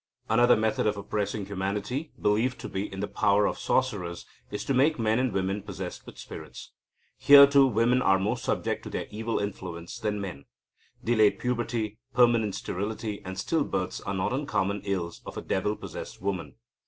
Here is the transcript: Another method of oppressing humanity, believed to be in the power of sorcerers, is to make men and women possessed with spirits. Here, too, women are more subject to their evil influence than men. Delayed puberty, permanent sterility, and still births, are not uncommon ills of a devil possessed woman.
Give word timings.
Another 0.29 0.55
method 0.57 0.87
of 0.87 0.97
oppressing 0.97 1.45
humanity, 1.45 2.11
believed 2.19 2.57
to 2.61 2.67
be 2.67 2.91
in 2.91 3.01
the 3.01 3.07
power 3.07 3.45
of 3.45 3.59
sorcerers, 3.59 4.25
is 4.49 4.65
to 4.65 4.73
make 4.73 4.97
men 4.97 5.19
and 5.19 5.31
women 5.31 5.61
possessed 5.61 6.07
with 6.07 6.17
spirits. 6.17 6.71
Here, 7.19 7.45
too, 7.45 7.67
women 7.67 8.01
are 8.01 8.17
more 8.17 8.37
subject 8.37 8.81
to 8.85 8.89
their 8.89 9.05
evil 9.11 9.37
influence 9.37 9.99
than 9.99 10.19
men. 10.19 10.45
Delayed 11.03 11.37
puberty, 11.37 11.99
permanent 12.15 12.55
sterility, 12.55 13.21
and 13.23 13.37
still 13.37 13.63
births, 13.63 14.01
are 14.01 14.15
not 14.15 14.33
uncommon 14.33 14.81
ills 14.85 15.21
of 15.23 15.37
a 15.37 15.41
devil 15.43 15.75
possessed 15.75 16.19
woman. 16.19 16.55